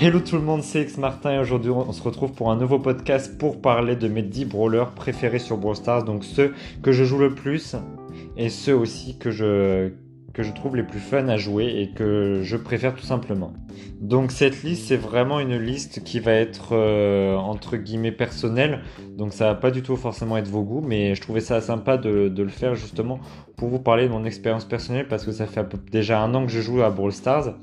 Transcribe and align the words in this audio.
Hello 0.00 0.20
tout 0.20 0.36
le 0.36 0.42
monde, 0.42 0.62
c'est 0.62 0.82
X 0.82 0.96
Martin 0.96 1.32
et 1.32 1.38
aujourd'hui 1.40 1.72
on 1.72 1.92
se 1.92 2.04
retrouve 2.04 2.30
pour 2.30 2.52
un 2.52 2.56
nouveau 2.56 2.78
podcast 2.78 3.36
pour 3.36 3.60
parler 3.60 3.96
de 3.96 4.06
mes 4.06 4.22
10 4.22 4.44
brawlers 4.44 4.92
préférés 4.94 5.40
sur 5.40 5.56
Brawl 5.56 5.74
Stars, 5.74 6.04
donc 6.04 6.22
ceux 6.22 6.54
que 6.84 6.92
je 6.92 7.02
joue 7.02 7.18
le 7.18 7.34
plus 7.34 7.74
et 8.36 8.48
ceux 8.48 8.76
aussi 8.76 9.18
que 9.18 9.32
je, 9.32 9.90
que 10.34 10.44
je 10.44 10.52
trouve 10.52 10.76
les 10.76 10.84
plus 10.84 11.00
fun 11.00 11.26
à 11.26 11.36
jouer 11.36 11.80
et 11.80 11.90
que 11.90 12.42
je 12.44 12.56
préfère 12.56 12.94
tout 12.94 13.04
simplement. 13.04 13.52
Donc 14.00 14.30
cette 14.30 14.62
liste 14.62 14.86
c'est 14.86 14.96
vraiment 14.96 15.40
une 15.40 15.56
liste 15.56 16.04
qui 16.04 16.20
va 16.20 16.30
être 16.30 16.76
euh, 16.76 17.34
entre 17.34 17.76
guillemets 17.76 18.12
personnelle, 18.12 18.82
donc 19.16 19.32
ça 19.32 19.46
va 19.46 19.56
pas 19.56 19.72
du 19.72 19.82
tout 19.82 19.96
forcément 19.96 20.36
être 20.36 20.46
vos 20.46 20.62
goûts, 20.62 20.80
mais 20.80 21.16
je 21.16 21.20
trouvais 21.20 21.40
ça 21.40 21.60
sympa 21.60 21.96
de, 21.96 22.28
de 22.28 22.42
le 22.44 22.50
faire 22.50 22.76
justement 22.76 23.18
pour 23.56 23.68
vous 23.68 23.80
parler 23.80 24.04
de 24.06 24.12
mon 24.12 24.24
expérience 24.24 24.64
personnelle 24.64 25.08
parce 25.08 25.24
que 25.24 25.32
ça 25.32 25.46
fait 25.46 25.66
déjà 25.90 26.22
un 26.22 26.32
an 26.36 26.46
que 26.46 26.52
je 26.52 26.60
joue 26.60 26.82
à 26.82 26.90
Brawl 26.90 27.10
Stars. 27.10 27.54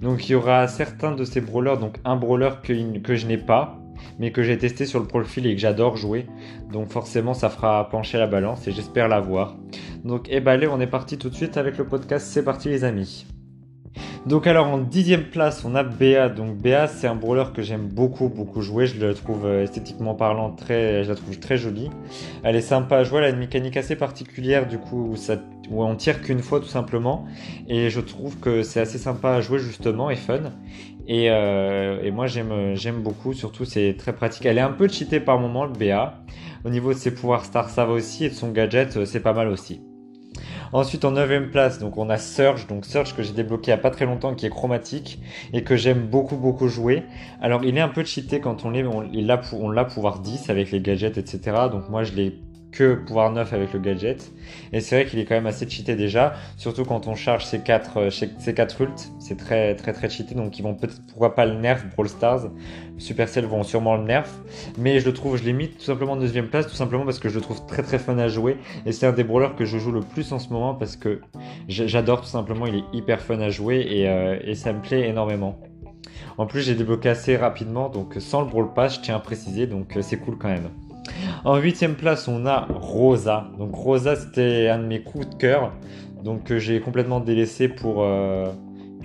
Donc 0.00 0.28
il 0.28 0.32
y 0.32 0.34
aura 0.34 0.66
certains 0.66 1.12
de 1.12 1.24
ces 1.24 1.40
brawlers, 1.40 1.78
donc 1.78 1.96
un 2.04 2.16
brawler 2.16 2.50
que, 2.62 3.16
je 3.16 3.26
n'ai 3.26 3.36
pas, 3.36 3.78
mais 4.18 4.32
que 4.32 4.42
j'ai 4.42 4.56
testé 4.56 4.86
sur 4.86 4.98
le 4.98 5.06
profil 5.06 5.46
et 5.46 5.54
que 5.54 5.60
j'adore 5.60 5.96
jouer. 5.96 6.26
Donc 6.72 6.88
forcément 6.88 7.34
ça 7.34 7.50
fera 7.50 7.88
pencher 7.88 8.18
la 8.18 8.26
balance 8.26 8.66
et 8.66 8.72
j'espère 8.72 9.08
l'avoir. 9.08 9.56
Donc 10.04 10.26
eh 10.30 10.40
ben 10.40 10.52
allez, 10.52 10.68
on 10.68 10.80
est 10.80 10.86
parti 10.86 11.18
tout 11.18 11.28
de 11.28 11.34
suite 11.34 11.56
avec 11.56 11.76
le 11.76 11.86
podcast. 11.86 12.26
C'est 12.26 12.44
parti 12.44 12.68
les 12.68 12.84
amis. 12.84 13.26
Donc 14.26 14.46
alors 14.46 14.66
en 14.66 14.78
dixième 14.78 15.24
place, 15.24 15.64
on 15.64 15.74
a 15.74 15.82
Béa. 15.82 16.28
Donc 16.28 16.56
Béa, 16.56 16.88
c'est 16.88 17.06
un 17.06 17.14
brawler 17.14 17.44
que 17.54 17.62
j'aime 17.62 17.88
beaucoup, 17.88 18.28
beaucoup 18.28 18.60
jouer. 18.60 18.86
Je 18.86 19.00
le 19.00 19.14
trouve 19.14 19.46
euh, 19.46 19.62
esthétiquement 19.62 20.14
parlant 20.14 20.50
très, 20.50 21.04
je 21.04 21.08
la 21.08 21.14
trouve 21.14 21.38
très 21.38 21.56
jolie. 21.56 21.88
Elle 22.42 22.56
est 22.56 22.60
sympa 22.60 22.98
à 22.98 23.04
jouer. 23.04 23.18
Elle 23.18 23.24
a 23.24 23.28
une 23.30 23.38
mécanique 23.38 23.78
assez 23.78 23.96
particulière 23.96 24.68
du 24.68 24.78
coup 24.78 25.10
où, 25.12 25.16
ça, 25.16 25.36
on 25.70 25.96
tire 25.96 26.20
qu'une 26.20 26.40
fois 26.40 26.60
tout 26.60 26.66
simplement. 26.66 27.24
Et 27.68 27.88
je 27.88 28.00
trouve 28.00 28.38
que 28.38 28.62
c'est 28.62 28.80
assez 28.80 28.98
sympa 28.98 29.30
à 29.30 29.40
jouer 29.40 29.58
justement 29.58 30.10
et 30.10 30.16
fun. 30.16 30.52
Et, 31.08 31.30
euh, 31.30 32.12
moi 32.12 32.26
j'aime, 32.26 32.74
j'aime 32.74 33.02
beaucoup. 33.02 33.32
Surtout 33.32 33.64
c'est 33.64 33.96
très 33.98 34.12
pratique. 34.12 34.44
Elle 34.44 34.58
est 34.58 34.62
un 34.62 34.72
peu 34.72 34.86
cheatée 34.86 35.20
par 35.20 35.38
moment 35.38 35.64
le 35.64 35.72
Béa. 35.72 36.22
Au 36.64 36.68
niveau 36.68 36.92
de 36.92 36.98
ses 36.98 37.14
pouvoirs 37.14 37.46
star, 37.46 37.70
ça 37.70 37.86
va 37.86 37.92
aussi 37.92 38.26
et 38.26 38.28
de 38.28 38.34
son 38.34 38.50
gadget, 38.50 38.98
euh, 38.98 39.06
c'est 39.06 39.20
pas 39.20 39.32
mal 39.32 39.48
aussi. 39.48 39.80
Ensuite, 40.72 41.04
en 41.04 41.10
9 41.10 41.50
place, 41.50 41.80
donc 41.80 41.96
on 41.98 42.08
a 42.10 42.16
Surge, 42.16 42.68
donc 42.68 42.86
Surge 42.86 43.16
que 43.16 43.22
j'ai 43.24 43.32
débloqué 43.32 43.70
il 43.70 43.74
n'y 43.74 43.80
a 43.80 43.82
pas 43.82 43.90
très 43.90 44.04
longtemps, 44.04 44.34
qui 44.34 44.46
est 44.46 44.50
chromatique 44.50 45.20
et 45.52 45.64
que 45.64 45.74
j'aime 45.74 46.06
beaucoup 46.06 46.36
beaucoup 46.36 46.68
jouer. 46.68 47.02
Alors, 47.40 47.64
il 47.64 47.76
est 47.76 47.80
un 47.80 47.88
peu 47.88 48.04
cheaté 48.04 48.40
quand 48.40 48.64
on 48.64 48.70
l'est, 48.70 48.84
on 48.84 49.70
l'a 49.70 49.84
pouvoir 49.84 50.20
10 50.20 50.48
avec 50.48 50.70
les 50.70 50.80
gadgets, 50.80 51.18
etc. 51.18 51.40
Donc 51.72 51.88
moi, 51.88 52.04
je 52.04 52.12
l'ai 52.12 52.38
que 52.72 52.94
pouvoir 52.94 53.32
9 53.32 53.52
avec 53.52 53.72
le 53.72 53.80
gadget. 53.80 54.30
Et 54.72 54.80
c'est 54.80 54.96
vrai 54.96 55.10
qu'il 55.10 55.18
est 55.18 55.24
quand 55.24 55.34
même 55.34 55.46
assez 55.46 55.68
cheaté 55.68 55.96
déjà, 55.96 56.34
surtout 56.56 56.84
quand 56.84 57.06
on 57.08 57.14
charge 57.14 57.44
ces 57.44 57.60
4 57.60 57.96
euh, 57.96 58.10
ces 58.10 58.54
quatre 58.54 58.80
ults, 58.80 59.10
c'est 59.18 59.36
très 59.36 59.74
très 59.74 59.92
très 59.92 60.08
cheaté, 60.08 60.34
donc 60.34 60.58
ils 60.58 60.62
vont 60.62 60.74
peut-être, 60.74 61.00
pourquoi 61.08 61.34
pas 61.34 61.46
le 61.46 61.54
nerf 61.54 61.84
Brawl 61.94 62.08
Stars, 62.08 62.48
Supercell 62.98 63.44
vont 63.46 63.62
sûrement 63.62 63.96
le 63.96 64.04
nerf, 64.04 64.28
mais 64.78 65.00
je 65.00 65.06
le 65.06 65.12
trouve, 65.12 65.36
je 65.36 65.44
l'ai 65.44 65.52
mis 65.52 65.68
tout 65.68 65.82
simplement 65.82 66.12
en 66.12 66.16
deuxième 66.16 66.48
place, 66.48 66.66
tout 66.66 66.74
simplement 66.74 67.04
parce 67.04 67.18
que 67.18 67.28
je 67.28 67.36
le 67.36 67.40
trouve 67.40 67.64
très 67.66 67.82
très 67.82 67.98
fun 67.98 68.18
à 68.18 68.28
jouer, 68.28 68.56
et 68.86 68.92
c'est 68.92 69.06
un 69.06 69.12
des 69.12 69.24
brawlers 69.24 69.54
que 69.56 69.64
je 69.64 69.78
joue 69.78 69.92
le 69.92 70.00
plus 70.00 70.32
en 70.32 70.38
ce 70.38 70.50
moment 70.52 70.74
parce 70.74 70.96
que 70.96 71.20
j'adore 71.68 72.20
tout 72.20 72.26
simplement, 72.28 72.66
il 72.66 72.76
est 72.76 72.84
hyper 72.92 73.20
fun 73.20 73.40
à 73.40 73.50
jouer 73.50 73.86
et, 73.88 74.08
euh, 74.08 74.38
et 74.44 74.54
ça 74.54 74.72
me 74.72 74.80
plaît 74.80 75.08
énormément. 75.08 75.58
En 76.38 76.46
plus 76.46 76.62
j'ai 76.62 76.74
débloqué 76.74 77.08
assez 77.08 77.36
rapidement, 77.36 77.88
donc 77.88 78.14
sans 78.18 78.42
le 78.42 78.46
Brawl 78.46 78.72
Pass, 78.72 78.96
je 78.96 79.00
tiens 79.00 79.16
à 79.16 79.20
préciser, 79.20 79.66
donc 79.66 79.96
euh, 79.96 80.02
c'est 80.02 80.18
cool 80.18 80.38
quand 80.38 80.48
même. 80.48 80.70
En 81.44 81.56
huitième 81.56 81.94
place, 81.94 82.28
on 82.28 82.44
a 82.46 82.66
Rosa. 82.70 83.48
Donc 83.58 83.74
Rosa, 83.74 84.16
c'était 84.16 84.68
un 84.68 84.78
de 84.78 84.84
mes 84.84 85.02
coups 85.02 85.28
de 85.30 85.34
cœur. 85.36 85.72
Donc 86.22 86.44
que 86.44 86.58
j'ai 86.58 86.80
complètement 86.80 87.20
délaissé 87.20 87.68
pour, 87.68 88.02
euh, 88.02 88.52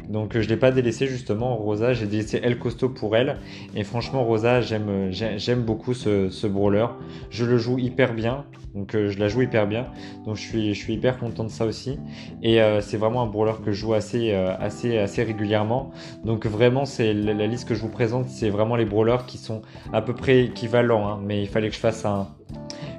donc 0.10 0.38
je 0.38 0.48
l'ai 0.48 0.58
pas 0.58 0.72
délaissé 0.72 1.08
justement 1.08 1.56
Rosa, 1.56 1.94
j'ai 1.94 2.06
délaissé 2.06 2.40
El 2.44 2.60
Costo 2.60 2.90
pour 2.90 3.16
elle 3.16 3.38
et 3.76 3.84
franchement 3.84 4.24
Rosa 4.24 4.62
j'aime 4.62 5.10
j'aime 5.12 5.62
beaucoup 5.62 5.94
ce, 5.94 6.30
ce, 6.30 6.48
brawler. 6.48 6.88
Je 7.30 7.46
le 7.46 7.58
joue 7.58 7.78
hyper 7.80 8.14
bien, 8.14 8.46
donc 8.74 8.94
euh, 8.94 9.10
je 9.10 9.20
la 9.20 9.28
joue 9.28 9.42
hyper 9.42 9.68
bien, 9.68 9.88
donc 10.26 10.36
je 10.36 10.42
suis 10.42 10.74
je 10.74 10.80
suis 10.80 10.94
hyper 10.94 11.18
content 11.18 11.44
de 11.44 11.50
ça 11.50 11.66
aussi 11.66 11.98
et 12.44 12.62
euh, 12.62 12.82
c'est 12.82 12.98
vraiment 12.98 13.24
un 13.24 13.28
brawler 13.28 13.54
que 13.64 13.72
je 13.72 13.80
joue 13.80 13.94
assez 13.94 14.32
euh, 14.34 14.56
assez 14.60 14.98
assez 14.98 15.24
régulièrement. 15.24 15.92
Donc 16.24 16.46
vraiment 16.46 16.86
c'est 16.86 17.14
la, 17.14 17.48
liste 17.48 17.68
que 17.68 17.76
je 17.76 17.82
vous 17.82 17.90
présente, 17.90 18.28
c'est 18.28 18.50
vraiment 18.50 18.76
les 18.76 18.86
brawlers 18.86 19.26
qui 19.26 19.38
sont 19.38 19.62
à 19.94 20.02
peu 20.02 20.14
près 20.14 20.44
équivalents, 20.46 21.08
hein, 21.08 21.20
mais 21.24 21.42
il 21.42 21.48
fallait 21.48 21.70
que 21.70 21.76
je 21.76 21.80
fasse 21.80 22.06
un 22.06 22.28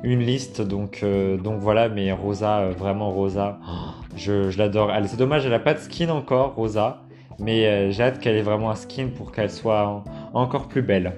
une 0.03 0.21
liste 0.21 0.61
donc 0.61 1.05
donc 1.43 1.61
voilà 1.61 1.89
mais 1.89 2.13
Rosa 2.13 2.69
vraiment 2.71 3.11
Rosa. 3.11 3.59
Oh, 3.69 3.97
je, 4.17 4.57
l'adore. 4.57 4.91
C'est 5.07 5.17
dommage, 5.17 5.47
elle 5.47 5.55
a 5.55 5.59
pas 5.59 5.75
de 5.75 5.79
skin 5.79 6.09
encore, 6.09 6.55
Rosa. 6.55 7.03
Mais 7.39 7.67
euh, 7.67 7.91
j'ai 7.91 8.03
hâte 8.03 8.19
qu'elle 8.21 8.37
ait 8.37 8.43
vraiment 8.43 8.71
un 8.71 8.75
skin 8.75 9.09
pour 9.15 9.33
qu'elle 9.33 9.51
soit 9.51 10.05
encore 10.33 10.69
plus 10.69 10.83
belle. 10.83 11.13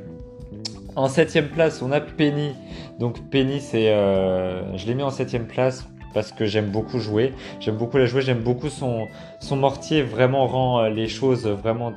En 0.97 1.09
septième 1.09 1.49
place, 1.49 1.81
on 1.83 1.93
a 1.93 2.01
Penny. 2.01 2.55
Donc 2.99 3.31
Penny, 3.31 3.61
c'est, 3.61 3.91
euh, 3.91 4.77
je 4.77 4.87
l'ai 4.87 4.95
mis 4.95 5.03
en 5.03 5.11
septième 5.11 5.47
place 5.47 5.89
parce 6.13 6.33
que 6.33 6.45
j'aime 6.45 6.71
beaucoup 6.71 6.99
jouer. 6.99 7.33
J'aime 7.61 7.77
beaucoup 7.77 7.99
la 7.99 8.07
jouer. 8.07 8.23
J'aime 8.23 8.41
beaucoup 8.41 8.69
son, 8.69 9.07
mortier. 9.53 10.03
Vraiment 10.03 10.47
rend 10.47 10.81
euh, 10.81 10.89
les 10.89 11.07
choses 11.07 11.47
vraiment 11.47 11.93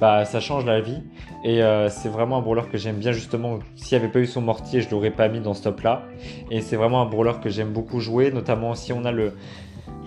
bah, 0.00 0.24
ça 0.24 0.40
change 0.40 0.64
la 0.64 0.80
vie. 0.80 1.02
Et 1.44 1.60
c'est 1.90 2.08
vraiment 2.08 2.38
un 2.38 2.40
brawler 2.40 2.62
que 2.72 2.78
j'aime 2.78 2.96
bien 2.96 3.12
justement. 3.12 3.58
S'il 3.76 3.98
n'y 3.98 4.02
avait 4.02 4.12
pas 4.12 4.20
eu 4.20 4.26
son 4.26 4.40
mortier, 4.40 4.80
je 4.80 4.90
l'aurais 4.90 5.10
pas 5.10 5.28
mis 5.28 5.40
dans 5.40 5.52
ce 5.52 5.62
top 5.62 5.82
là. 5.82 6.02
Et 6.50 6.62
c'est 6.62 6.76
vraiment 6.76 7.02
un 7.02 7.06
brawler 7.06 7.34
que 7.42 7.50
j'aime 7.50 7.70
beaucoup 7.70 8.00
jouer, 8.00 8.32
notamment 8.32 8.74
si 8.74 8.94
on 8.94 9.04
a 9.04 9.12
le, 9.12 9.34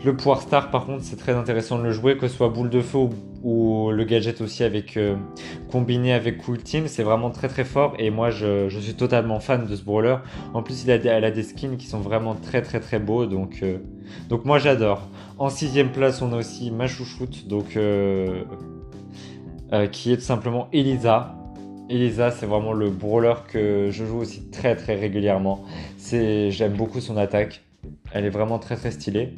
le 0.08 0.16
pouvoir 0.16 0.42
star, 0.42 0.72
par 0.72 0.86
contre, 0.86 1.04
c'est 1.04 1.18
très 1.18 1.34
intéressant 1.34 1.78
de 1.78 1.84
le 1.84 1.92
jouer, 1.92 2.18
que 2.18 2.30
ce 2.30 2.38
soit 2.38 2.48
boule 2.48 2.70
de 2.70 2.80
feu 2.80 3.10
ou, 3.44 3.92
le 3.92 4.04
gadget 4.06 4.40
aussi 4.42 4.64
avec 4.64 4.96
euh, 4.96 5.16
combiné 5.70 6.14
avec 6.14 6.38
Cool 6.38 6.60
Team, 6.60 6.88
c'est 6.88 7.04
vraiment 7.04 7.30
très 7.30 7.50
très 7.50 7.66
fort. 7.66 7.94
Et 8.00 8.10
moi, 8.10 8.30
je, 8.30 8.70
suis 8.70 8.94
totalement 8.94 9.40
fan 9.40 9.68
de 9.68 9.76
ce 9.76 9.84
brawler. 9.84 10.16
En 10.54 10.64
plus, 10.64 10.86
il 10.86 10.92
a, 10.92 10.96
elle 10.96 11.26
a 11.26 11.32
des 11.32 11.44
skins 11.44 11.76
qui 11.78 11.88
sont 11.88 12.00
vraiment 12.00 12.36
très 12.36 12.62
très 12.62 12.80
très 12.80 13.00
beaux, 13.00 13.26
donc 13.26 13.60
euh, 13.64 13.80
moi 14.46 14.60
j'adore. 14.60 15.02
En 15.38 15.50
sixième 15.50 15.92
place, 15.92 16.22
on 16.22 16.32
a 16.32 16.38
aussi 16.38 16.72
ma 16.72 16.88
chouchoute, 16.88 17.48
donc 17.48 17.76
euh, 17.76 18.44
qui 19.92 20.14
est 20.14 20.18
tout 20.18 20.24
simplement 20.24 20.70
Elisa. 20.72 21.36
Elisa, 21.90 22.32
c'est 22.32 22.46
vraiment 22.46 22.74
le 22.74 22.90
brawler 22.90 23.34
que 23.50 23.90
je 23.92 24.06
joue 24.06 24.20
aussi 24.20 24.50
très 24.52 24.76
très 24.78 24.96
régulièrement. 24.96 25.66
C'est, 25.98 26.52
j'aime 26.52 26.74
beaucoup 26.74 27.02
son 27.02 27.18
attaque. 27.18 27.64
Elle 28.14 28.26
est 28.26 28.30
vraiment 28.30 28.60
très 28.60 28.78
très 28.78 28.92
stylée. 28.92 29.34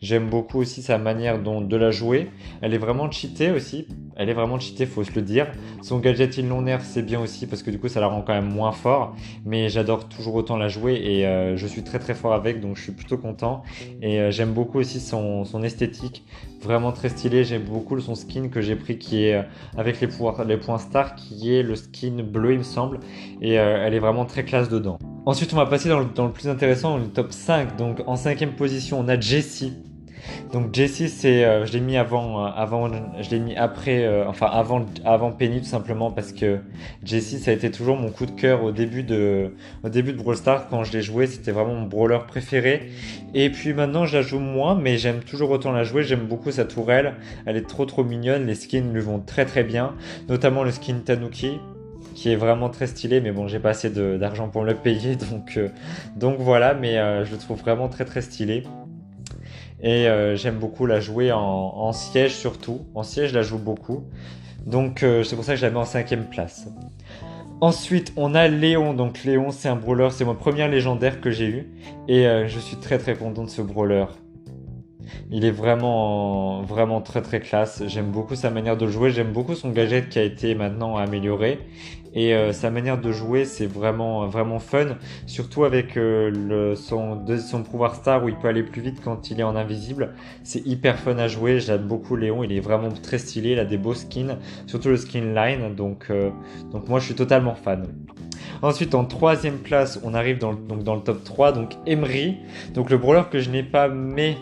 J'aime 0.00 0.28
beaucoup 0.28 0.58
aussi 0.60 0.80
sa 0.80 0.96
manière 0.96 1.42
dont, 1.42 1.60
de 1.60 1.76
la 1.76 1.90
jouer. 1.90 2.30
Elle 2.60 2.72
est 2.72 2.78
vraiment 2.78 3.10
cheatée 3.10 3.50
aussi. 3.50 3.86
Elle 4.16 4.28
est 4.28 4.34
vraiment 4.34 4.58
cheatée, 4.58 4.86
faut 4.86 5.02
se 5.02 5.12
le 5.12 5.22
dire. 5.22 5.48
Son 5.82 5.98
gadget 5.98 6.38
il 6.38 6.46
non 6.46 6.62
nerf, 6.62 6.82
c'est 6.82 7.02
bien 7.02 7.20
aussi 7.20 7.46
parce 7.46 7.62
que 7.62 7.70
du 7.70 7.78
coup 7.78 7.88
ça 7.88 8.00
la 8.00 8.06
rend 8.06 8.22
quand 8.22 8.32
même 8.32 8.52
moins 8.52 8.72
fort. 8.72 9.16
Mais 9.44 9.68
j'adore 9.68 10.08
toujours 10.08 10.36
autant 10.36 10.56
la 10.56 10.68
jouer 10.68 11.00
et 11.02 11.26
euh, 11.26 11.56
je 11.56 11.66
suis 11.66 11.82
très 11.82 11.98
très 11.98 12.14
fort 12.14 12.32
avec 12.32 12.60
donc 12.60 12.76
je 12.76 12.82
suis 12.82 12.92
plutôt 12.92 13.18
content. 13.18 13.62
Et 14.00 14.20
euh, 14.20 14.30
j'aime 14.30 14.52
beaucoup 14.52 14.78
aussi 14.78 15.00
son, 15.00 15.44
son, 15.44 15.62
esthétique, 15.62 16.24
vraiment 16.62 16.92
très 16.92 17.08
stylé. 17.08 17.42
J'aime 17.42 17.62
beaucoup 17.62 17.98
son 18.00 18.14
skin 18.14 18.48
que 18.48 18.60
j'ai 18.60 18.76
pris 18.76 18.98
qui 18.98 19.24
est 19.24 19.34
euh, 19.34 19.42
avec 19.76 20.00
les, 20.00 20.06
pouvoirs, 20.06 20.44
les 20.44 20.56
points 20.56 20.78
star, 20.78 21.16
qui 21.16 21.54
est 21.54 21.62
le 21.62 21.74
skin 21.74 22.22
bleu 22.22 22.52
il 22.52 22.58
me 22.58 22.64
semble. 22.64 23.00
Et 23.40 23.54
elle 23.54 23.94
est 23.94 24.00
vraiment 24.00 24.24
très 24.24 24.44
classe 24.44 24.68
dedans. 24.68 24.98
Ensuite, 25.26 25.52
on 25.52 25.56
va 25.56 25.66
passer 25.66 25.88
dans 25.88 25.98
le, 25.98 26.06
dans 26.06 26.26
le 26.26 26.32
plus 26.32 26.48
intéressant, 26.48 26.96
le 26.96 27.06
top 27.06 27.32
5. 27.32 27.76
Donc, 27.76 28.02
en 28.06 28.16
cinquième 28.16 28.52
position, 28.52 28.98
on 28.98 29.08
a 29.08 29.18
Jessie. 29.18 29.74
Donc 30.52 30.74
Jessie, 30.74 31.12
euh, 31.26 31.66
je 31.66 31.72
l'ai 31.74 31.80
mis 31.80 31.96
avant, 31.98 32.46
euh, 32.46 33.54
après, 33.56 34.04
euh, 34.04 34.24
enfin 34.26 34.46
avant, 35.04 35.30
Penny 35.32 35.60
tout 35.60 35.66
simplement 35.66 36.10
parce 36.10 36.32
que 36.32 36.58
Jessie, 37.04 37.38
ça 37.38 37.50
a 37.50 37.54
été 37.54 37.70
toujours 37.70 37.96
mon 37.96 38.10
coup 38.10 38.24
de 38.24 38.30
cœur 38.30 38.62
au 38.62 38.72
début 38.72 39.02
de, 39.02 39.52
Brawl 39.82 40.36
Stars 40.36 40.68
quand 40.68 40.84
je 40.84 40.92
l'ai 40.92 41.02
joué, 41.02 41.26
c'était 41.26 41.50
vraiment 41.50 41.74
mon 41.74 41.86
brawler 41.86 42.20
préféré. 42.26 42.90
Et 43.34 43.50
puis 43.50 43.74
maintenant, 43.74 44.06
je 44.06 44.16
la 44.16 44.22
joue 44.22 44.38
moins, 44.38 44.74
mais 44.74 44.96
j'aime 44.96 45.20
toujours 45.20 45.50
autant 45.50 45.72
la 45.72 45.84
jouer. 45.84 46.02
J'aime 46.02 46.26
beaucoup 46.26 46.50
sa 46.50 46.64
tourelle, 46.64 47.14
elle 47.44 47.56
est 47.56 47.68
trop 47.68 47.84
trop 47.84 48.02
mignonne. 48.02 48.46
Les 48.46 48.54
skins 48.54 48.92
lui 48.92 49.02
vont 49.02 49.20
très 49.20 49.44
très 49.44 49.64
bien, 49.64 49.94
notamment 50.28 50.64
le 50.64 50.70
skin 50.70 51.00
Tanuki 51.04 51.58
qui 52.14 52.32
est 52.32 52.36
vraiment 52.36 52.68
très 52.68 52.88
stylé, 52.88 53.20
mais 53.20 53.30
bon, 53.30 53.46
j'ai 53.46 53.60
pas 53.60 53.70
assez 53.70 53.90
d'argent 53.90 54.48
pour 54.48 54.64
le 54.64 54.74
payer, 54.74 55.14
donc, 55.30 55.56
donc 56.16 56.38
voilà, 56.40 56.74
mais 56.74 56.94
je 57.24 57.30
le 57.30 57.38
trouve 57.38 57.60
vraiment 57.60 57.88
très 57.88 58.04
très 58.04 58.22
stylé. 58.22 58.64
Et 59.82 60.08
euh, 60.08 60.36
j'aime 60.36 60.58
beaucoup 60.58 60.86
la 60.86 61.00
jouer 61.00 61.30
en, 61.32 61.92
siège 61.92 62.34
surtout. 62.34 62.80
En 62.94 63.02
siège, 63.02 63.30
je 63.30 63.34
la 63.34 63.42
joue 63.42 63.58
beaucoup. 63.58 64.04
Donc 64.66 65.02
euh, 65.02 65.22
c'est 65.22 65.36
pour 65.36 65.44
ça 65.44 65.52
que 65.54 65.60
je 65.60 65.66
la 65.66 65.70
mets 65.70 65.78
en 65.78 65.84
cinquième 65.84 66.24
place. 66.24 66.66
Ensuite, 67.60 68.12
on 68.16 68.34
a 68.34 68.48
Léon. 68.48 68.94
Donc 68.94 69.24
Léon, 69.24 69.50
c'est 69.50 69.68
un 69.68 69.76
brawler. 69.76 70.08
C'est 70.10 70.24
mon 70.24 70.34
premier 70.34 70.68
légendaire 70.68 71.20
que 71.20 71.30
j'ai 71.30 71.46
eu. 71.46 71.68
Et 72.08 72.26
euh, 72.26 72.48
je 72.48 72.58
suis 72.58 72.76
très 72.76 72.98
très 72.98 73.14
content 73.14 73.44
de 73.44 73.50
ce 73.50 73.62
brawler. 73.62 74.06
Il 75.30 75.44
est 75.44 75.50
vraiment, 75.50 76.62
vraiment 76.62 77.00
très 77.00 77.22
très 77.22 77.40
classe. 77.40 77.82
J'aime 77.86 78.10
beaucoup 78.10 78.34
sa 78.34 78.50
manière 78.50 78.76
de 78.76 78.86
jouer. 78.86 79.10
J'aime 79.10 79.32
beaucoup 79.32 79.54
son 79.54 79.70
gadget 79.70 80.08
qui 80.08 80.18
a 80.18 80.22
été 80.22 80.54
maintenant 80.54 80.96
amélioré. 80.96 81.58
Et 82.14 82.34
euh, 82.34 82.52
sa 82.52 82.70
manière 82.70 83.00
de 83.00 83.12
jouer, 83.12 83.44
c'est 83.44 83.66
vraiment, 83.66 84.26
vraiment 84.26 84.58
fun. 84.58 84.96
Surtout 85.26 85.64
avec 85.64 85.96
euh, 85.96 86.30
le, 86.30 86.74
son, 86.74 87.22
pouvoir 87.62 87.94
star 87.94 88.24
où 88.24 88.28
il 88.28 88.36
peut 88.36 88.48
aller 88.48 88.62
plus 88.62 88.80
vite 88.80 89.00
quand 89.02 89.30
il 89.30 89.40
est 89.40 89.44
en 89.44 89.56
invisible. 89.56 90.14
C'est 90.42 90.66
hyper 90.66 90.98
fun 90.98 91.18
à 91.18 91.28
jouer. 91.28 91.60
J'aime 91.60 91.86
beaucoup 91.86 92.16
Léon. 92.16 92.42
Il 92.42 92.52
est 92.52 92.60
vraiment 92.60 92.90
très 92.90 93.18
stylé. 93.18 93.52
Il 93.52 93.58
a 93.58 93.64
des 93.64 93.76
beaux 93.76 93.94
skins. 93.94 94.38
Surtout 94.66 94.88
le 94.88 94.96
skin 94.96 95.34
line. 95.34 95.74
Donc, 95.74 96.06
euh, 96.10 96.30
donc 96.72 96.88
moi, 96.88 96.98
je 96.98 97.06
suis 97.06 97.14
totalement 97.14 97.54
fan. 97.54 97.86
Ensuite, 98.62 98.94
en 98.94 99.04
troisième 99.04 99.58
place, 99.58 100.00
on 100.02 100.14
arrive 100.14 100.38
dans, 100.38 100.54
donc 100.54 100.82
dans 100.82 100.94
le 100.96 101.02
top 101.02 101.22
3. 101.24 101.52
Donc 101.52 101.72
Emery. 101.86 102.38
Donc 102.74 102.90
le 102.90 102.98
brawler 102.98 103.22
que 103.30 103.38
je 103.38 103.50
n'ai 103.50 103.62
pas, 103.62 103.88
mais 103.88 104.36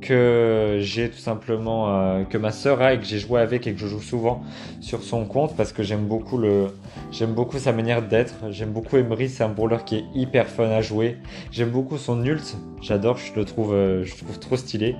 que 0.00 0.78
j'ai 0.80 1.10
tout 1.10 1.18
simplement 1.18 1.88
euh, 1.88 2.24
que 2.24 2.38
ma 2.38 2.52
sœur 2.52 2.80
a 2.82 2.94
et 2.94 2.98
que 2.98 3.04
j'ai 3.04 3.18
joué 3.18 3.40
avec 3.40 3.66
et 3.66 3.72
que 3.72 3.78
je 3.78 3.86
joue 3.86 4.00
souvent 4.00 4.42
sur 4.80 5.02
son 5.02 5.24
compte 5.24 5.56
parce 5.56 5.72
que 5.72 5.82
j'aime 5.82 6.06
beaucoup 6.06 6.38
le 6.38 6.68
j'aime 7.12 7.32
beaucoup 7.34 7.58
sa 7.58 7.72
manière 7.72 8.02
d'être. 8.02 8.34
J'aime 8.50 8.70
beaucoup 8.70 8.96
Emery 8.96 9.28
c'est 9.28 9.44
un 9.44 9.48
brawler 9.48 9.78
qui 9.84 9.96
est 9.96 10.04
hyper 10.14 10.46
fun 10.46 10.70
à 10.70 10.80
jouer. 10.80 11.16
J'aime 11.50 11.70
beaucoup 11.70 11.98
son 11.98 12.24
ult 12.24 12.56
j'adore 12.80 13.18
je 13.18 13.34
le 13.34 13.44
trouve 13.44 13.74
euh, 13.74 14.04
je 14.04 14.16
trouve 14.16 14.38
trop 14.38 14.56
stylé. 14.56 14.96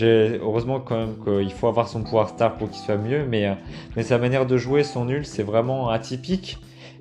Heureusement 0.00 0.80
quand 0.80 0.98
même 0.98 1.16
qu'il 1.24 1.52
faut 1.52 1.68
avoir 1.68 1.88
son 1.88 2.02
pouvoir 2.02 2.28
star 2.28 2.56
pour 2.56 2.70
qu'il 2.70 2.80
soit 2.80 2.96
mieux 2.96 3.24
mais 3.26 3.46
euh, 3.46 3.54
mais 3.96 4.02
sa 4.02 4.18
manière 4.18 4.46
de 4.46 4.56
jouer 4.56 4.84
son 4.84 5.08
ult 5.08 5.24
c'est 5.24 5.42
vraiment 5.42 5.88
atypique 5.88 6.58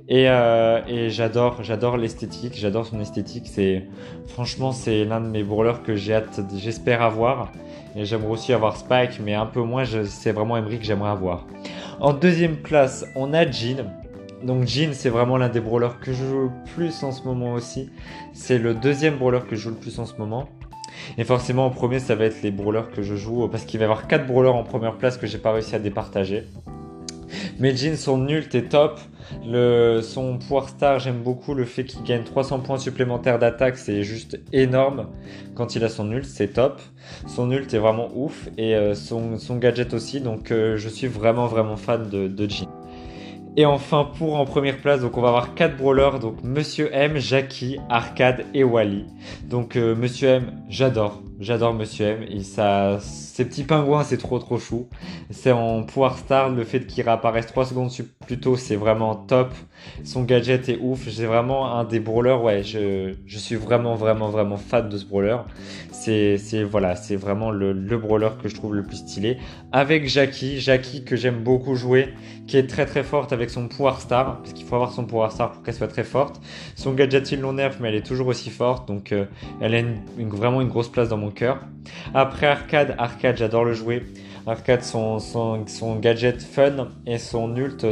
et, 0.08 0.30
euh, 0.30 1.10
j'adore, 1.10 1.98
l'esthétique, 1.98 2.54
j'adore 2.56 2.86
son 2.86 3.00
esthétique. 3.00 3.46
C'est 3.46 3.88
franchement 4.28 4.72
c'est 4.72 5.06
l'un 5.06 5.22
de 5.22 5.28
mes 5.28 5.44
brawlers 5.44 5.84
que 5.84 5.96
j'ai 5.96 6.20
j'espère 6.58 7.02
avoir. 7.02 7.52
Et 7.96 8.06
j'aimerais 8.06 8.32
aussi 8.32 8.54
avoir 8.54 8.78
Spike, 8.78 9.20
mais 9.24 9.34
un 9.34 9.46
peu 9.46 9.62
moins. 9.62 9.84
C'est 9.86 10.32
vraiment 10.32 10.58
Emery 10.58 10.80
que 10.80 10.86
j'aimerais 10.86 11.12
avoir. 11.12 11.46
En 12.00 12.14
deuxième 12.14 12.58
place, 12.58 13.06
on 13.16 13.34
a 13.34 13.50
Jean. 13.50 13.86
Donc 14.44 14.66
Jean, 14.66 14.94
c'est 14.94 15.10
vraiment 15.10 15.38
l'un 15.38 15.50
des 15.50 15.60
brawlers 15.60 16.00
que 16.02 16.14
je 16.14 16.26
joue 16.26 16.42
le 16.44 16.52
plus 16.74 17.04
en 17.04 17.12
ce 17.12 17.24
moment 17.24 17.54
aussi. 17.54 17.90
C'est 18.34 18.58
le 18.58 18.74
deuxième 18.74 19.18
brawler 19.18 19.42
que 19.48 19.56
je 19.56 19.62
joue 19.62 19.70
le 19.70 19.76
plus 19.76 20.00
en 20.00 20.06
ce 20.06 20.16
moment. 20.16 20.50
Et 21.18 21.24
forcément, 21.24 21.66
en 21.66 21.70
premier, 21.70 22.00
ça 22.00 22.16
va 22.16 22.26
être 22.26 22.42
les 22.42 22.52
brawlers 22.52 22.90
que 22.94 23.02
je 23.02 23.16
joue, 23.16 23.48
parce 23.48 23.66
qu'il 23.66 23.80
va 23.80 23.84
y 23.84 23.86
avoir 23.86 24.08
4 24.08 24.26
brawlers 24.26 24.56
en 24.56 24.64
première 24.64 24.98
place 24.98 25.18
que 25.18 25.28
j'ai 25.28 25.38
pas 25.38 25.52
réussi 25.52 25.76
à 25.76 25.80
départager. 25.80 26.44
Mais 27.62 27.76
Jean, 27.76 27.96
son 27.96 28.28
ult 28.28 28.56
est 28.56 28.70
top. 28.70 29.00
Son 30.02 30.40
pouvoir 30.40 30.68
star, 30.68 30.98
j'aime 30.98 31.22
beaucoup 31.22 31.54
le 31.54 31.66
fait 31.66 31.84
qu'il 31.84 32.02
gagne 32.02 32.24
300 32.24 32.62
points 32.62 32.80
supplémentaires 32.80 33.38
d'attaque, 33.38 33.78
c'est 33.78 34.02
juste 34.02 34.40
énorme. 34.52 35.10
Quand 35.54 35.76
il 35.76 35.84
a 35.84 35.90
son 35.90 36.12
ult, 36.12 36.26
c'est 36.26 36.54
top. 36.54 36.82
Son 37.28 37.52
ult 37.52 37.72
est 37.72 37.78
vraiment 37.78 38.10
ouf 38.16 38.50
et 38.58 38.76
euh, 38.76 38.96
son, 38.96 39.38
gadget 39.58 39.94
aussi, 39.94 40.22
donc 40.22 40.50
euh, 40.50 40.76
je 40.76 40.90
suis 40.90 41.06
vraiment 41.06 41.46
vraiment 41.46 41.78
fan 41.78 42.10
de, 42.10 42.28
de. 42.28 42.48
Et 43.58 43.66
enfin, 43.66 44.10
pour 44.18 44.36
en 44.36 44.46
première 44.46 44.78
place, 44.78 45.02
donc 45.02 45.18
on 45.18 45.22
va 45.22 45.28
avoir 45.28 45.54
4 45.56 45.76
brawlers, 45.76 46.20
donc 46.20 46.42
Monsieur 46.42 46.90
M, 46.94 47.18
Jackie, 47.18 47.80
Arcade 47.90 48.46
et 48.54 48.64
Wally. 48.64 49.06
Donc 49.44 49.76
euh, 49.76 49.94
Monsieur 49.94 50.30
M, 50.30 50.52
j'adore, 50.70 51.22
j'adore 51.38 51.74
Monsieur 51.74 52.06
M. 52.06 52.24
Et 52.30 52.44
ça, 52.44 53.00
ces 53.02 53.44
petits 53.44 53.66
pingouins, 53.66 54.06
c'est 54.06 54.18
trop 54.18 54.40
trop 54.40 54.58
chou. 54.58 54.88
C'est 55.32 55.52
en 55.52 55.84
pouvoir 55.84 56.18
star, 56.18 56.50
le 56.50 56.64
fait 56.64 56.88
qu'il 56.88 57.04
réapparaisse 57.04 57.46
3 57.48 57.66
secondes 57.66 57.92
plus 58.26 58.40
tôt, 58.40 58.56
c'est 58.56 58.78
vraiment 58.78 59.16
top. 59.16 59.54
Son 60.06 60.24
gadget 60.24 60.70
est 60.70 60.80
ouf. 60.82 61.10
J'ai 61.10 61.26
vraiment 61.26 61.76
un 61.76 61.84
des 61.84 62.00
brawlers, 62.00 62.42
ouais, 62.42 62.64
je, 62.64 63.16
je, 63.26 63.38
suis 63.38 63.56
vraiment 63.56 63.96
vraiment 63.96 64.30
vraiment 64.30 64.58
fan 64.58 64.88
de 64.88 64.98
ce 64.98 65.06
brawler. 65.06 65.38
C'est 66.04 66.64
voilà, 66.64 66.96
c'est 66.96 67.16
vraiment 67.16 67.52
le, 67.52 67.74
le 67.74 67.98
brawler 67.98 68.30
que 68.42 68.50
je 68.50 68.56
trouve 68.56 68.74
le 68.74 68.82
plus 68.82 68.98
stylé. 68.98 69.38
Avec 69.72 70.10
Jackie, 70.10 70.60
Jackie 70.60 71.04
que 71.04 71.16
j'aime 71.16 71.44
beaucoup 71.44 71.76
jouer, 71.76 72.10
qui 72.48 72.58
est 72.58 72.68
très 72.68 72.88
très 72.88 73.04
forte 73.04 73.34
avec 73.34 73.52
son 73.52 73.68
pouvoir 73.68 74.02
star, 74.02 74.40
parce 74.40 74.54
qu'il 74.54 74.66
faut 74.66 74.76
avoir 74.76 74.92
son 74.94 75.06
pouvoir 75.06 75.32
star 75.32 75.52
pour 75.52 75.62
qu'elle 75.62 75.76
soit 75.76 75.88
très 75.88 76.04
forte. 76.04 76.42
Son 76.76 76.94
gadget 76.94 77.32
il 77.32 77.42
l'on 77.42 77.54
nerf, 77.54 77.78
mais 77.80 77.90
elle 77.90 77.96
est 77.96 78.06
toujours 78.06 78.28
aussi 78.28 78.50
forte, 78.50 78.88
donc 78.88 79.12
euh, 79.12 79.26
elle 79.62 79.76
a 79.76 79.84
vraiment 80.18 80.62
une 80.62 80.70
grosse 80.70 80.90
place 80.90 81.08
dans 81.08 81.18
mon 81.18 81.30
cœur. 81.30 81.60
Après 82.16 82.48
Arcade, 82.48 82.96
Arcade 82.98 83.38
j'adore 83.38 83.64
le 83.64 83.74
jouer. 83.74 84.04
Arcade, 84.48 84.82
son, 84.82 85.20
son, 85.20 86.00
gadget 86.00 86.42
fun 86.42 86.88
et 87.06 87.20
son 87.20 87.56
ult 87.56 87.86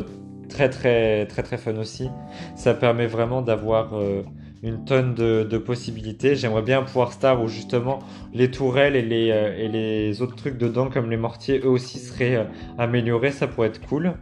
très 0.50 0.69
très 0.71 1.27
très 1.27 1.44
très 1.44 1.57
fun 1.59 1.75
aussi. 1.77 2.09
Ça 2.56 2.73
permet 2.73 3.06
vraiment 3.06 3.44
d'avoir 3.44 3.95
euh, 3.95 4.23
une 4.63 4.85
tonne 4.85 5.13
de, 5.13 5.57
possibilités. 5.57 6.35
J'aimerais 6.35 6.61
bien 6.61 6.81
pouvoir 6.83 7.11
star 7.13 7.41
où 7.41 7.47
justement 7.47 8.00
les 8.33 8.50
tourelles 8.50 8.95
et 8.95 9.01
les, 9.01 9.31
euh, 9.31 9.57
et 9.57 9.67
les 9.67 10.21
autres 10.21 10.35
trucs 10.35 10.57
dedans 10.57 10.89
comme 10.89 11.09
les 11.09 11.17
mortiers 11.17 11.59
eux 11.59 11.69
aussi 11.69 12.00
seraient 12.00 12.35
euh, 12.35 12.44
améliorés. 12.77 13.31
Ça 13.31 13.47
pourrait 13.47 13.67
être 13.67 13.85
cool. 13.88 14.13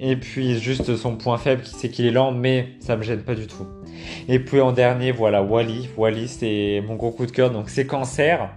Et 0.00 0.16
puis 0.16 0.58
juste 0.58 0.96
son 0.96 1.16
point 1.16 1.38
faible, 1.38 1.62
c'est 1.64 1.88
qu'il 1.88 2.06
est 2.06 2.10
lent, 2.10 2.32
mais 2.32 2.70
ça 2.80 2.96
me 2.96 3.02
gêne 3.02 3.22
pas 3.22 3.34
du 3.34 3.46
tout. 3.46 3.66
Et 4.28 4.38
puis 4.38 4.60
en 4.60 4.72
dernier, 4.72 5.12
voilà, 5.12 5.42
Wally. 5.42 5.88
Wally, 5.96 6.28
c'est 6.28 6.82
mon 6.86 6.96
gros 6.96 7.10
coup 7.10 7.26
de 7.26 7.30
cœur, 7.30 7.50
donc 7.50 7.70
c'est 7.70 7.86
Cancer. 7.86 8.50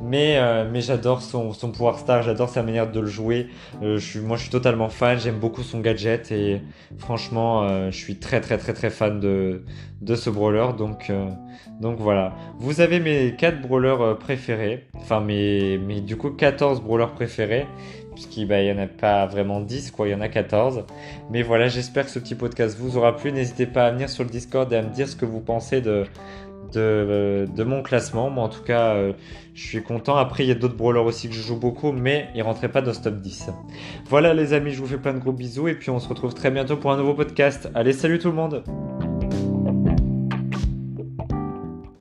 Mais, 0.00 0.36
euh, 0.38 0.68
mais 0.70 0.80
j'adore 0.80 1.20
son, 1.20 1.52
son, 1.52 1.72
pouvoir 1.72 1.98
star, 1.98 2.22
j'adore 2.22 2.48
sa 2.48 2.62
manière 2.62 2.90
de 2.90 3.00
le 3.00 3.06
jouer. 3.06 3.48
Euh, 3.82 3.96
je 3.98 4.06
suis, 4.06 4.20
moi, 4.20 4.36
je 4.36 4.42
suis 4.42 4.50
totalement 4.50 4.88
fan, 4.88 5.18
j'aime 5.18 5.40
beaucoup 5.40 5.62
son 5.62 5.80
gadget 5.80 6.30
et 6.30 6.60
franchement, 6.98 7.64
euh, 7.64 7.90
je 7.90 7.96
suis 7.96 8.16
très, 8.16 8.40
très, 8.40 8.56
très, 8.56 8.72
très 8.72 8.90
fan 8.90 9.18
de, 9.18 9.64
de 10.00 10.14
ce 10.14 10.30
brawler. 10.30 10.68
Donc, 10.78 11.10
donc 11.80 11.98
voilà. 11.98 12.34
Vous 12.58 12.80
avez 12.80 13.00
mes 13.00 13.34
4 13.36 13.60
brawlers 13.60 14.16
préférés, 14.18 14.86
enfin, 14.94 15.20
mes, 15.20 15.78
mes 15.78 16.00
du 16.00 16.16
coup 16.16 16.30
14 16.30 16.80
brawlers 16.80 17.12
préférés 17.12 17.66
puisqu'il 18.14 18.46
bah, 18.46 18.62
n'y 18.62 18.72
en 18.72 18.78
a 18.78 18.86
pas 18.86 19.26
vraiment 19.26 19.60
10, 19.60 19.90
quoi, 19.90 20.08
il 20.08 20.12
y 20.12 20.14
en 20.14 20.20
a 20.20 20.28
14. 20.28 20.84
Mais 21.30 21.42
voilà, 21.42 21.68
j'espère 21.68 22.04
que 22.04 22.10
ce 22.10 22.18
petit 22.18 22.34
podcast 22.34 22.76
vous 22.78 22.96
aura 22.96 23.16
plu. 23.16 23.32
N'hésitez 23.32 23.66
pas 23.66 23.86
à 23.86 23.90
venir 23.90 24.08
sur 24.08 24.24
le 24.24 24.30
Discord 24.30 24.72
et 24.72 24.76
à 24.76 24.82
me 24.82 24.90
dire 24.90 25.08
ce 25.08 25.16
que 25.16 25.24
vous 25.24 25.40
pensez 25.40 25.80
de, 25.80 26.04
mon 27.64 27.82
classement. 27.82 28.30
Moi, 28.30 28.44
en 28.44 28.48
tout 28.48 28.62
cas, 28.62 28.94
euh, 28.94 29.12
je 29.54 29.66
suis 29.66 29.82
content. 29.82 30.16
Après, 30.16 30.44
il 30.44 30.48
y 30.48 30.52
a 30.52 30.56
d'autres 30.56 30.76
brawlers 30.76 31.04
aussi 31.04 31.28
que 31.28 31.34
je 31.34 31.42
joue 31.42 31.58
beaucoup, 31.58 31.92
mais 31.92 32.28
ils 32.34 32.42
rentraient 32.42 32.70
pas 32.70 32.82
dans 32.82 32.92
ce 32.92 33.00
top 33.00 33.20
10. 33.20 33.50
Voilà, 34.08 34.34
les 34.34 34.52
amis, 34.52 34.72
je 34.72 34.80
vous 34.80 34.86
fais 34.86 34.98
plein 34.98 35.14
de 35.14 35.18
gros 35.18 35.32
bisous 35.32 35.68
et 35.68 35.74
puis 35.74 35.90
on 35.90 35.98
se 35.98 36.08
retrouve 36.08 36.34
très 36.34 36.50
bientôt 36.50 36.76
pour 36.76 36.92
un 36.92 36.96
nouveau 36.96 37.14
podcast. 37.14 37.68
Allez, 37.74 37.92
salut 37.92 38.18
tout 38.18 38.28
le 38.28 38.34
monde! 38.34 38.93